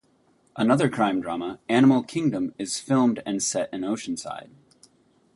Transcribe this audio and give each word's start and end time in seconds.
Another 0.55 0.89
crime 0.89 1.21
drama, 1.21 1.59
"Animal 1.69 2.01
Kingdom", 2.01 2.55
is 2.57 2.79
filmed 2.79 3.21
and 3.23 3.43
set 3.43 3.71
in 3.71 3.81
Oceanside. 3.81 4.49